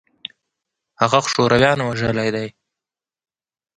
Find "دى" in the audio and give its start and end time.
2.35-2.47